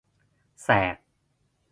[0.65, 0.97] แสก